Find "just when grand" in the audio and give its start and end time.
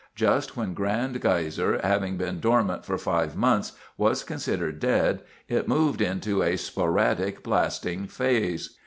0.15-1.21